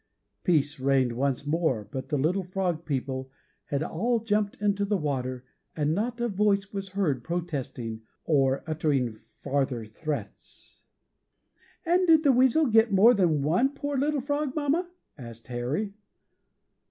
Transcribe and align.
Peace 0.43 0.79
reigned 0.79 1.11
once 1.13 1.45
more, 1.45 1.87
but 1.91 2.09
the 2.09 2.17
little 2.17 2.41
frog 2.41 2.85
people 2.85 3.29
had 3.65 3.83
all 3.83 4.19
jumped 4.19 4.59
into 4.59 4.83
the 4.83 4.97
water, 4.97 5.45
and 5.75 5.93
not 5.93 6.19
a 6.19 6.27
voice 6.27 6.73
was 6.73 6.89
heard 6.97 7.23
protesting 7.23 8.01
or 8.25 8.63
uttering 8.65 9.13
farther 9.13 9.85
threats." 9.85 10.81
"And 11.85 12.07
did 12.07 12.23
the 12.23 12.31
weasel 12.31 12.65
get 12.65 12.91
more 12.91 13.13
than 13.13 13.43
one 13.43 13.75
poor 13.75 13.95
little 13.95 14.21
frog, 14.21 14.55
mamma?" 14.55 14.89
asked 15.19 15.45
Harry. 15.49 15.93